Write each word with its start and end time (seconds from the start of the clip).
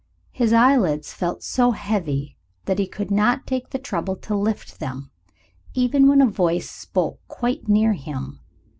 His 0.31 0.51
eyelids 0.51 1.13
felt 1.13 1.43
so 1.43 1.73
heavy 1.73 2.35
that 2.65 2.79
he 2.79 2.87
could 2.87 3.11
not 3.11 3.45
take 3.45 3.69
the 3.69 3.77
trouble 3.77 4.15
to 4.15 4.35
lift 4.35 4.79
them 4.79 5.11
even 5.75 6.07
when 6.07 6.23
a 6.23 6.27
voice 6.27 6.71
spoke 6.71 7.19
quite 7.27 7.69
near 7.69 7.93
him. 7.93 8.39